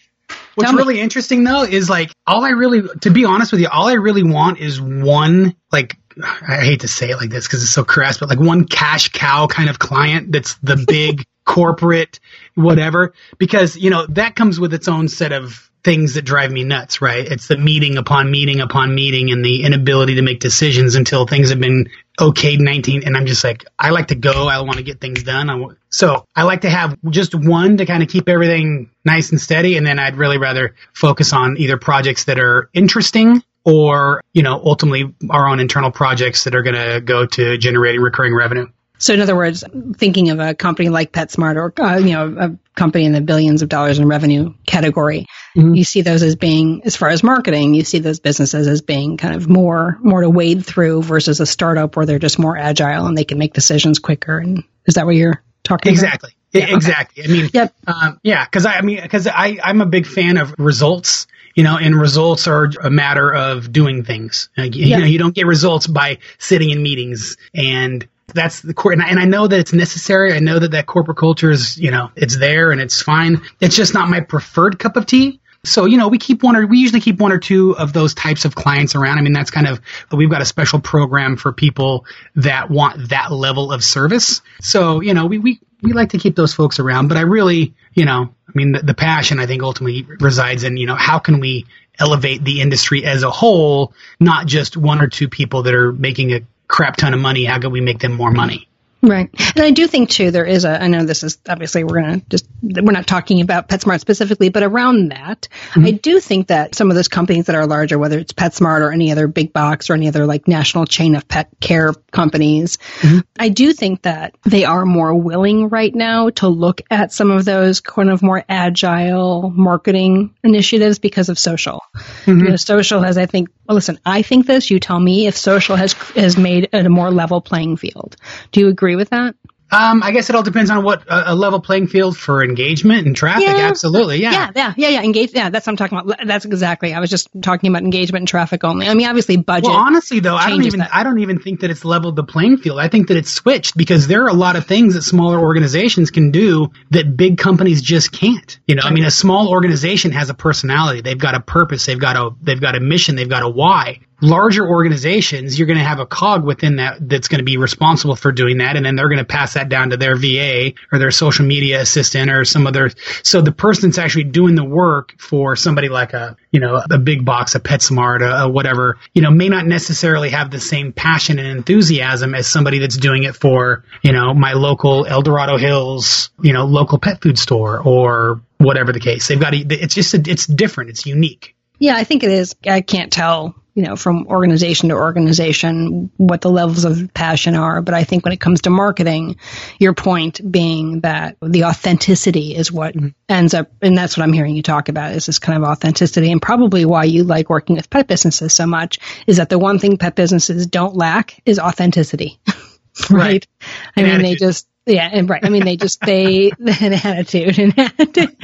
[0.55, 1.01] what's really me.
[1.01, 4.23] interesting though is like all I really, to be honest with you, all I really
[4.23, 8.17] want is one like I hate to say it like this because it's so crass,
[8.17, 12.19] but like one cash cow kind of client that's the big corporate
[12.53, 16.63] whatever because you know that comes with its own set of things that drive me
[16.63, 17.25] nuts, right?
[17.25, 21.49] It's the meeting upon meeting upon meeting and the inability to make decisions until things
[21.49, 21.89] have been
[22.19, 23.03] okayed 19.
[23.05, 24.47] And I'm just like, I like to go.
[24.47, 25.49] I want to get things done.
[25.49, 29.39] I, so I like to have just one to kind of keep everything nice and
[29.39, 29.77] steady.
[29.77, 34.61] And then I'd really rather focus on either projects that are interesting or, you know,
[34.63, 38.67] ultimately our own internal projects that are going to go to generating recurring revenue.
[38.99, 39.63] So, in other words,
[39.95, 43.61] thinking of a company like PetSmart or uh, you know a company in the billions
[43.61, 45.73] of dollars in revenue category, mm-hmm.
[45.73, 49.17] you see those as being, as far as marketing, you see those businesses as being
[49.17, 53.05] kind of more more to wade through versus a startup where they're just more agile
[53.05, 54.37] and they can make decisions quicker.
[54.37, 56.35] And is that what you're talking exactly.
[56.51, 56.69] about?
[56.69, 57.23] Yeah, exactly.
[57.23, 57.31] Okay.
[57.31, 57.73] I mean, yep.
[57.87, 61.63] Um, yeah, because I, I mean, because I I'm a big fan of results you
[61.63, 64.49] know, and results are a matter of doing things.
[64.55, 64.85] Like, yeah.
[64.85, 68.91] you know, you don't get results by sitting in meetings and that's the core.
[68.91, 70.33] And I, and I know that it's necessary.
[70.33, 73.41] I know that that corporate culture is, you know, it's there and it's fine.
[73.59, 75.39] It's just not my preferred cup of tea.
[75.65, 78.13] So, you know, we keep one or we usually keep one or two of those
[78.13, 79.17] types of clients around.
[79.17, 83.31] I mean, that's kind of, we've got a special program for people that want that
[83.33, 84.41] level of service.
[84.61, 87.73] So, you know, we, we, we like to keep those folks around, but I really,
[87.93, 91.19] you know, I mean, the, the passion I think ultimately resides in, you know, how
[91.19, 91.65] can we
[91.99, 96.31] elevate the industry as a whole, not just one or two people that are making
[96.31, 96.39] a
[96.79, 97.43] crap ton of money.
[97.43, 98.68] How can we make them more money?
[99.01, 99.29] Right.
[99.55, 102.19] And I do think too, there is a, I know this is obviously we're going
[102.19, 105.85] to just, we're not talking about PetSmart specifically, but around that, mm-hmm.
[105.85, 108.91] I do think that some of those companies that are larger, whether it's PetSmart or
[108.91, 113.19] any other big box or any other like national chain of pet care companies, mm-hmm.
[113.39, 117.45] I do think that they are more willing right now to look at some of
[117.45, 121.83] those kind of more agile marketing initiatives because of social.
[122.25, 122.39] Mm-hmm.
[122.39, 125.37] You know, social has, I think, well, listen, I think this, you tell me if
[125.37, 128.17] social has, has made it a more level playing field.
[128.51, 128.88] Do you agree?
[128.89, 129.35] Agree with that?
[129.71, 133.05] Um, I guess it all depends on what uh, a level playing field for engagement
[133.05, 133.45] and traffic.
[133.45, 133.67] Yeah.
[133.69, 135.03] Absolutely, yeah, yeah, yeah, yeah, yeah.
[135.03, 135.31] Engage.
[135.31, 136.25] Yeah, that's what I'm talking about.
[136.25, 136.91] That's exactly.
[136.91, 138.87] I was just talking about engagement and traffic only.
[138.87, 139.65] I mean, obviously, budget.
[139.65, 140.79] Well, honestly, though, I don't even.
[140.79, 140.89] That.
[140.91, 142.79] I don't even think that it's leveled the playing field.
[142.79, 146.09] I think that it's switched because there are a lot of things that smaller organizations
[146.09, 148.59] can do that big companies just can't.
[148.65, 151.01] You know, I mean, a small organization has a personality.
[151.01, 151.85] They've got a purpose.
[151.85, 152.31] They've got a.
[152.41, 153.15] They've got a mission.
[153.15, 157.27] They've got a why larger organizations, you're going to have a cog within that that's
[157.27, 158.75] going to be responsible for doing that.
[158.75, 161.81] And then they're going to pass that down to their VA or their social media
[161.81, 162.91] assistant or some other.
[163.23, 166.97] So the person that's actually doing the work for somebody like a, you know, a
[166.97, 170.91] big box, a PetSmart, a, a whatever, you know, may not necessarily have the same
[170.91, 175.57] passion and enthusiasm as somebody that's doing it for, you know, my local El Dorado
[175.57, 179.27] Hills, you know, local pet food store or whatever the case.
[179.27, 180.89] They've got, to, it's just, a, it's different.
[180.89, 181.55] It's unique.
[181.77, 182.55] Yeah, I think it is.
[182.67, 187.81] I can't tell you know, from organization to organization, what the levels of passion are.
[187.81, 189.37] But I think when it comes to marketing,
[189.79, 193.07] your point being that the authenticity is what mm-hmm.
[193.29, 196.29] ends up, and that's what I'm hearing you talk about is this kind of authenticity
[196.29, 199.79] and probably why you like working with pet businesses so much is that the one
[199.79, 202.37] thing pet businesses don't lack is authenticity.
[203.09, 203.09] right?
[203.09, 203.47] right?
[203.95, 204.25] I mean, attitude.
[204.25, 205.45] they just, yeah, and right.
[205.45, 207.73] I mean, they just they an attitude and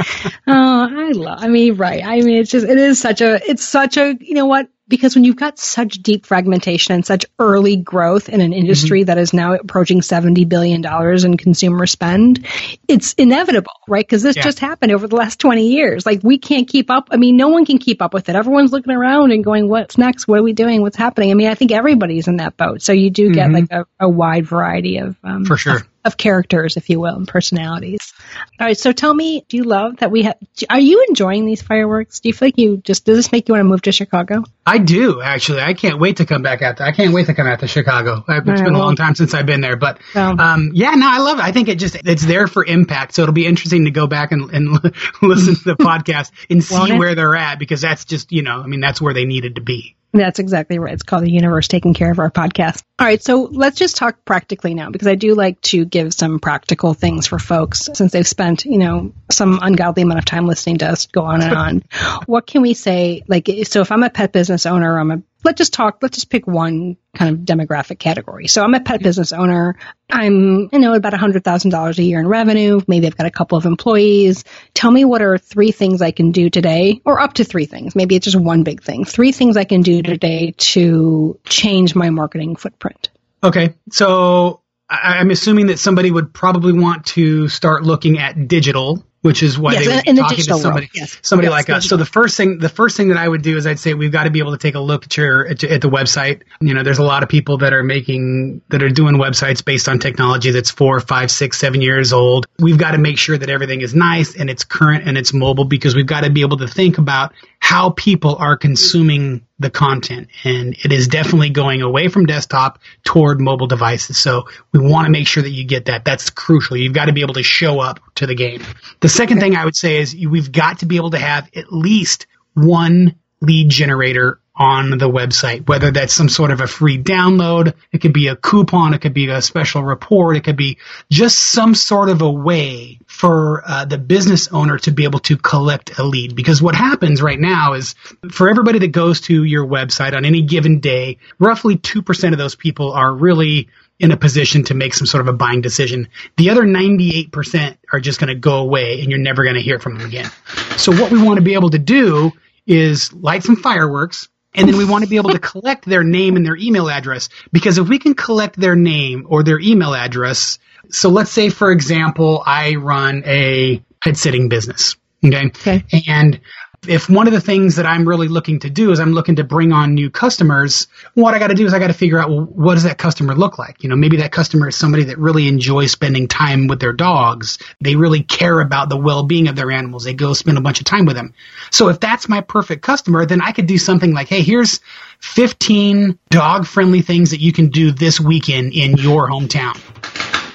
[0.48, 1.40] oh, I love.
[1.42, 2.02] I mean, right.
[2.06, 5.16] I mean, it's just it is such a it's such a you know what because
[5.16, 9.08] when you've got such deep fragmentation and such early growth in an industry mm-hmm.
[9.08, 10.86] that is now approaching $70 billion
[11.26, 12.46] in consumer spend,
[12.88, 14.06] it's inevitable, right?
[14.06, 14.44] Because this yeah.
[14.44, 16.06] just happened over the last 20 years.
[16.06, 17.10] Like, we can't keep up.
[17.12, 18.36] I mean, no one can keep up with it.
[18.36, 20.28] Everyone's looking around and going, what's next?
[20.28, 20.82] What are we doing?
[20.82, 21.32] What's happening?
[21.32, 22.82] I mean, I think everybody's in that boat.
[22.82, 23.56] So you do get mm-hmm.
[23.56, 25.78] like a, a, wide variety of, um, For sure.
[25.78, 28.14] Of, of characters, if you will, and personalities.
[28.60, 28.78] All right.
[28.78, 30.38] So tell me, do you love that we have,
[30.70, 32.20] are you enjoying these fireworks?
[32.20, 34.44] Do you feel like you just, does this make you want to move to Chicago?
[34.66, 35.62] I do actually.
[35.62, 36.80] I can't wait to come back out.
[36.80, 38.18] I can't wait to come out to Chicago.
[38.20, 41.10] It's right, been well, a long time since I've been there, but um, yeah, no,
[41.10, 41.44] I love it.
[41.44, 43.16] I think it just, it's there for impact.
[43.16, 44.74] So it'll be interesting to go back and, and
[45.22, 48.68] listen to the podcast and see where they're at because that's just, you know, I
[48.68, 49.95] mean, that's where they needed to be.
[50.16, 50.94] That's exactly right.
[50.94, 52.84] It's called the universe taking care of our podcast.
[52.98, 53.22] All right.
[53.22, 57.28] So let's just talk practically now because I do like to give some practical things
[57.28, 61.08] for folks since they've spent, you know, some ungodly amount of time listening to us
[61.08, 61.84] go on and on.
[62.26, 63.24] what can we say?
[63.28, 66.30] Like, so if I'm a pet business owner, I'm a let's just talk, let's just
[66.30, 68.48] pick one kind of demographic category.
[68.48, 69.78] So I'm a pet business owner.
[70.10, 72.82] I'm, you know, about $100,000 a year in revenue.
[72.88, 74.44] Maybe I've got a couple of employees.
[74.74, 77.96] Tell me what are three things I can do today, or up to three things.
[77.96, 79.06] Maybe it's just one big thing.
[79.06, 83.10] Three things I can do today to change my marketing footprint.
[83.44, 83.76] Okay.
[83.92, 89.58] So I'm assuming that somebody would probably want to start looking at digital which is
[89.58, 91.18] why yes, they would be talking to somebody, yes.
[91.24, 91.90] somebody yes, like us.
[91.90, 94.12] So the first thing, the first thing that I would do is I'd say we've
[94.12, 96.44] got to be able to take a look at your at, at, the website.
[96.62, 99.90] You know, there's a lot of people that are making that are doing websites based
[99.90, 102.46] on technology that's four, five, six, seven years old.
[102.60, 105.66] We've got to make sure that everything is nice and it's current and it's mobile
[105.66, 110.28] because we've got to be able to think about how people are consuming the content.
[110.44, 114.20] And it is definitely going away from desktop toward mobile devices.
[114.20, 116.06] So we want to make sure that you get that.
[116.06, 116.78] That's crucial.
[116.78, 118.64] You've got to be able to show up to the game.
[119.02, 121.72] The second thing I would say is we've got to be able to have at
[121.72, 127.74] least one lead generator on the website, whether that's some sort of a free download,
[127.92, 130.78] it could be a coupon, it could be a special report, it could be
[131.10, 135.36] just some sort of a way for uh, the business owner to be able to
[135.36, 136.36] collect a lead.
[136.36, 137.96] Because what happens right now is
[138.32, 142.56] for everybody that goes to your website on any given day, roughly 2% of those
[142.56, 143.68] people are really
[144.00, 146.08] in a position to make some sort of a buying decision.
[146.38, 149.80] The other 98% are just going to go away and you're never going to hear
[149.80, 150.30] from them again.
[150.78, 152.32] So what we want to be able to do
[152.68, 156.36] is light some fireworks and then we want to be able to collect their name
[156.36, 160.60] and their email address because if we can collect their name or their email address,
[160.90, 164.96] so let's say for example, I run a pet sitting business.
[165.24, 165.46] Okay.
[165.48, 165.84] okay.
[166.08, 166.40] And
[166.88, 169.44] if one of the things that I'm really looking to do is I'm looking to
[169.44, 172.30] bring on new customers, what I got to do is I got to figure out,
[172.30, 173.84] well, what does that customer look like?
[173.84, 177.58] You know, maybe that customer is somebody that really enjoys spending time with their dogs.
[177.82, 180.04] They really care about the well-being of their animals.
[180.04, 181.34] They go spend a bunch of time with them.
[181.72, 184.80] So if that's my perfect customer, then I could do something like, hey, here's
[185.20, 189.80] 15 dog friendly things that you can do this weekend in your hometown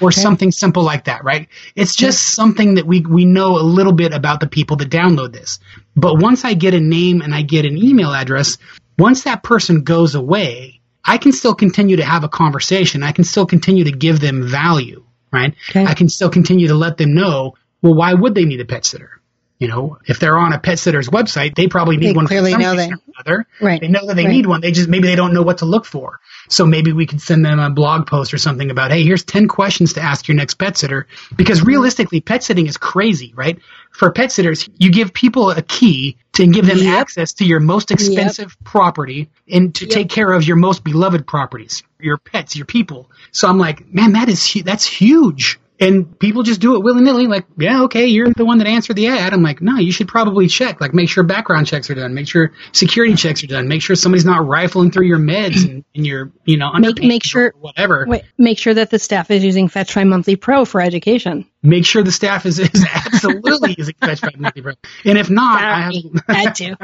[0.01, 0.21] or okay.
[0.21, 1.47] something simple like that, right?
[1.75, 5.31] It's just something that we, we know a little bit about the people that download
[5.31, 5.59] this.
[5.95, 8.57] But once I get a name and I get an email address,
[8.97, 13.03] once that person goes away, I can still continue to have a conversation.
[13.03, 15.55] I can still continue to give them value, right?
[15.69, 15.85] Okay.
[15.85, 18.85] I can still continue to let them know, well, why would they need a pet
[18.85, 19.20] sitter?
[19.61, 22.25] You know, if they're on a pet sitter's website, they probably need they one.
[22.25, 22.89] Clearly know they.
[23.61, 23.79] Right.
[23.79, 24.31] They know that they right.
[24.31, 24.59] need one.
[24.59, 26.19] They just maybe they don't know what to look for.
[26.49, 29.47] So maybe we could send them a blog post or something about, hey, here's ten
[29.47, 31.05] questions to ask your next pet sitter.
[31.35, 33.59] Because realistically, pet sitting is crazy, right?
[33.91, 36.97] For pet sitters, you give people a key to give them yep.
[36.97, 38.63] access to your most expensive yep.
[38.63, 39.93] property and to yep.
[39.93, 43.11] take care of your most beloved properties, your pets, your people.
[43.31, 47.27] So I'm like, man, that is that's huge and people just do it willy nilly.
[47.27, 49.33] Like, yeah, okay, you're the one that answered the ad.
[49.33, 50.79] I'm like, no, you should probably check.
[50.79, 52.13] Like, make sure background checks are done.
[52.13, 53.67] Make sure security checks are done.
[53.67, 57.23] Make sure somebody's not rifling through your meds and, and your, you know, make, make
[57.25, 58.05] sure whatever.
[58.07, 61.47] Wait, make sure that the staff is using Fetch My Monthly Pro for education.
[61.63, 64.73] Make sure the staff is, is absolutely using Fetch Monthly Pro.
[65.05, 65.93] And if not, I have,
[66.27, 66.75] had to.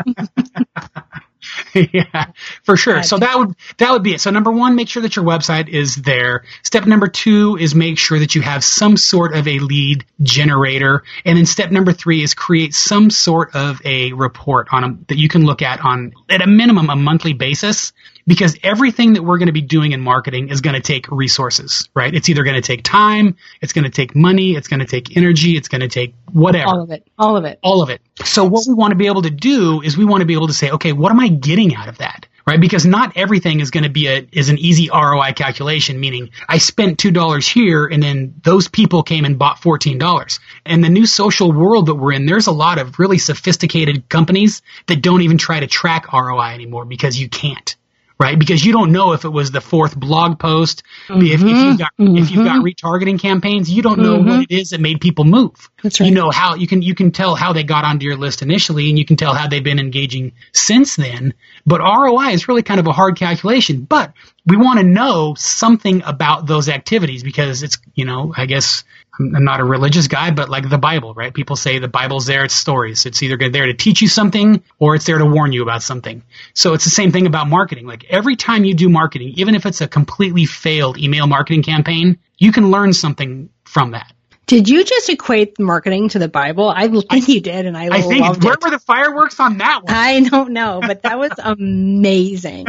[1.94, 2.32] yeah,
[2.64, 3.04] for sure.
[3.04, 4.22] So that would that would be it.
[4.22, 6.44] So number one, make sure that your website is there.
[6.64, 11.04] Step number two is make sure that you have some sort of a lead generator,
[11.26, 15.18] and then step number three is create some sort of a report on a, that
[15.18, 17.94] you can look at on at a minimum a monthly basis
[18.28, 21.88] because everything that we're going to be doing in marketing is going to take resources,
[21.96, 22.14] right?
[22.14, 25.16] It's either going to take time, it's going to take money, it's going to take
[25.16, 26.68] energy, it's going to take whatever.
[26.68, 27.08] All of it.
[27.18, 27.60] All of it.
[27.64, 28.02] All of it.
[28.26, 30.48] So what we want to be able to do is we want to be able
[30.48, 32.28] to say, okay, what am I getting out of that?
[32.46, 32.62] Right?
[32.62, 36.60] Because not everything is going to be a, is an easy ROI calculation, meaning I
[36.60, 40.40] spent $2 here and then those people came and bought $14.
[40.66, 44.62] And the new social world that we're in, there's a lot of really sophisticated companies
[44.86, 47.76] that don't even try to track ROI anymore because you can't
[48.20, 48.38] right?
[48.38, 50.84] Because you don't know if it was the fourth blog post.
[51.08, 51.22] Mm-hmm.
[51.22, 51.76] If, if, you've mm-hmm.
[51.78, 52.18] got mm-hmm.
[52.18, 54.30] if you've got retargeting campaigns, you don't know mm-hmm.
[54.30, 55.70] what it is that made people move.
[55.84, 56.08] That's right.
[56.08, 58.90] You know how you can you can tell how they got onto your list initially,
[58.90, 61.34] and you can tell how they've been engaging since then.
[61.66, 63.82] But ROI is really kind of a hard calculation.
[63.82, 64.14] But
[64.46, 68.84] we want to know something about those activities because it's you know I guess
[69.20, 71.34] I'm not a religious guy, but like the Bible, right?
[71.34, 73.06] People say the Bible's there, it's stories.
[73.06, 76.24] It's either there to teach you something or it's there to warn you about something.
[76.54, 77.88] So it's the same thing about marketing.
[77.88, 82.20] Like every time you do marketing, even if it's a completely failed email marketing campaign,
[82.38, 84.12] you can learn something from that.
[84.48, 86.70] Did you just equate marketing to the Bible?
[86.70, 88.64] I think I, you did, and I, I think loved where it.
[88.64, 89.94] were the fireworks on that one?
[89.94, 92.66] I don't know, but that was amazing.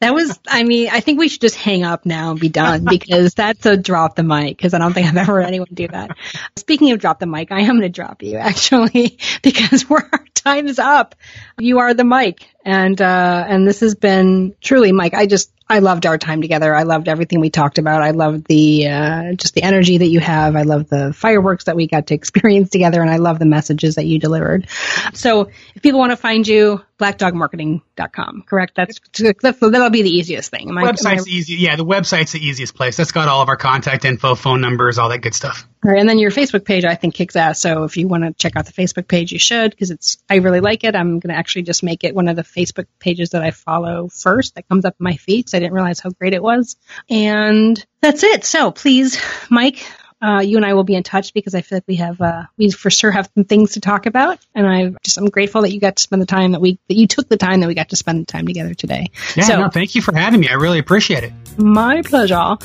[0.00, 2.84] that was, I mean, I think we should just hang up now and be done
[2.84, 4.56] because that's a drop the mic.
[4.56, 6.16] Because I don't think I've ever heard anyone do that.
[6.56, 10.66] Speaking of drop the mic, I am going to drop you actually because our time
[10.66, 11.14] is up.
[11.58, 15.14] You are the mic, and uh, and this has been truly, Mike.
[15.14, 16.74] I just I loved our time together.
[16.74, 18.02] I loved everything we talked about.
[18.02, 20.56] I loved the uh, just the energy that you have.
[20.56, 23.94] I love the fireworks that we got to experience together, and I love the messages
[23.94, 24.68] that you delivered.
[25.14, 28.74] So, if people want to find you, blackdogmarketing.com, correct?
[28.76, 29.00] That's,
[29.40, 30.68] that's that'll be the easiest thing.
[30.68, 31.54] Am website's I, I, easy.
[31.54, 32.96] Yeah, the website's the easiest place.
[32.96, 35.66] That's got all of our contact info, phone numbers, all that good stuff.
[35.84, 37.60] All right, and then your Facebook page, I think, kicks ass.
[37.60, 40.36] So if you want to check out the Facebook page, you should because it's I
[40.36, 40.94] really like it.
[40.94, 44.08] I'm going to actually just make it one of the Facebook pages that I follow
[44.08, 45.48] first that comes up in my feed.
[45.48, 46.76] So I didn't realize how great it was,
[47.10, 48.44] and that's it.
[48.44, 49.20] So please,
[49.50, 49.84] Mike,
[50.24, 52.44] uh, you and I will be in touch because I feel like we have uh,
[52.56, 55.72] we for sure have some things to talk about, and I just I'm grateful that
[55.72, 57.74] you got to spend the time that we that you took the time that we
[57.74, 59.10] got to spend the time together today.
[59.36, 60.48] Yeah, so, no, thank you for having me.
[60.48, 61.32] I really appreciate it.
[61.58, 62.34] My pleasure.
[62.34, 62.58] All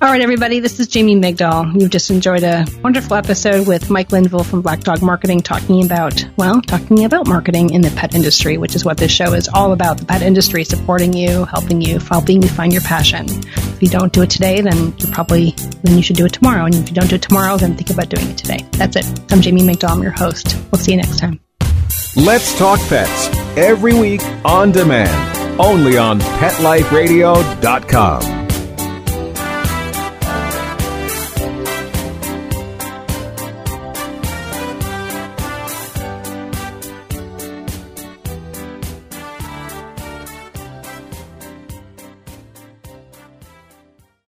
[0.00, 1.80] right, everybody, this is Jamie Migdal.
[1.80, 6.22] You've just enjoyed a wonderful episode with Mike Linville from Black Dog Marketing talking about,
[6.36, 9.72] well, talking about marketing in the pet industry, which is what this show is all
[9.72, 9.98] about.
[9.98, 13.26] The pet industry supporting you, helping you, helping you find your passion.
[13.28, 16.66] If you don't do it today, then you probably, then you should do it tomorrow.
[16.66, 18.64] And if you don't do it tomorrow, then think about doing it today.
[18.72, 19.06] That's it.
[19.32, 19.64] I'm Jamie.
[19.82, 20.56] I'm your host.
[20.70, 21.40] We'll see you next time.
[22.16, 28.43] Let's Talk Pets every week on demand only on PetLifeRadio.com.